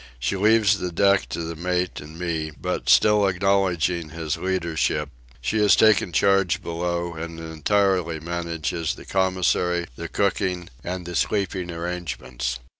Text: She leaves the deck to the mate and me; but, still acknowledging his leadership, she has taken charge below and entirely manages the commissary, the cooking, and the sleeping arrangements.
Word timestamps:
She 0.17 0.35
leaves 0.35 0.79
the 0.79 0.91
deck 0.91 1.29
to 1.29 1.43
the 1.43 1.55
mate 1.55 2.01
and 2.01 2.17
me; 2.17 2.49
but, 2.59 2.89
still 2.89 3.27
acknowledging 3.27 4.09
his 4.09 4.35
leadership, 4.35 5.09
she 5.41 5.59
has 5.59 5.75
taken 5.75 6.11
charge 6.11 6.63
below 6.63 7.13
and 7.13 7.39
entirely 7.39 8.19
manages 8.19 8.95
the 8.95 9.05
commissary, 9.05 9.85
the 9.97 10.07
cooking, 10.07 10.71
and 10.83 11.05
the 11.05 11.15
sleeping 11.15 11.69
arrangements. 11.69 12.57